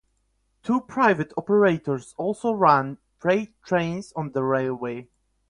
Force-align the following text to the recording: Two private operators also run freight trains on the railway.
Two 0.63 0.81
private 0.81 1.31
operators 1.37 2.15
also 2.17 2.53
run 2.53 2.97
freight 3.19 3.53
trains 3.63 4.11
on 4.15 4.31
the 4.31 4.41
railway. 4.43 5.07